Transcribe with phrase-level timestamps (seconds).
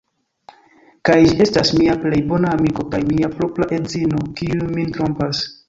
[1.09, 5.49] Kaj ĝi estas mia plej bona amiko kaj mia propra edzino, kiuj min trompas!